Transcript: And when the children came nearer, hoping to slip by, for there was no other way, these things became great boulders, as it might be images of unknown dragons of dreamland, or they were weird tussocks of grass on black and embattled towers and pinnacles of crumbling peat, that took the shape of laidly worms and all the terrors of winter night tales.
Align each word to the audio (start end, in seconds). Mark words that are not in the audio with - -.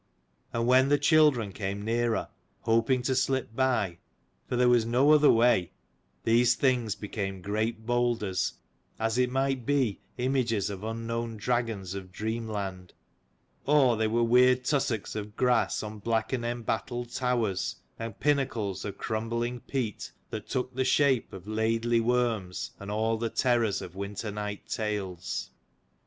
And 0.51 0.65
when 0.65 0.89
the 0.89 0.97
children 0.97 1.51
came 1.51 1.85
nearer, 1.85 2.29
hoping 2.61 3.03
to 3.03 3.13
slip 3.13 3.55
by, 3.55 3.99
for 4.49 4.55
there 4.55 4.67
was 4.67 4.83
no 4.83 5.11
other 5.11 5.31
way, 5.31 5.73
these 6.23 6.55
things 6.55 6.95
became 6.95 7.39
great 7.43 7.85
boulders, 7.85 8.53
as 8.97 9.19
it 9.19 9.29
might 9.29 9.63
be 9.63 10.01
images 10.17 10.71
of 10.71 10.83
unknown 10.83 11.37
dragons 11.37 11.93
of 11.93 12.11
dreamland, 12.11 12.93
or 13.67 13.95
they 13.95 14.07
were 14.07 14.23
weird 14.23 14.63
tussocks 14.65 15.15
of 15.15 15.35
grass 15.35 15.83
on 15.83 15.99
black 15.99 16.33
and 16.33 16.43
embattled 16.43 17.13
towers 17.13 17.75
and 17.99 18.19
pinnacles 18.19 18.83
of 18.83 18.97
crumbling 18.97 19.59
peat, 19.59 20.11
that 20.31 20.49
took 20.49 20.73
the 20.73 20.83
shape 20.83 21.31
of 21.31 21.47
laidly 21.47 21.99
worms 21.99 22.71
and 22.79 22.89
all 22.89 23.17
the 23.17 23.29
terrors 23.29 23.83
of 23.83 23.95
winter 23.95 24.31
night 24.31 24.67
tales. 24.67 25.51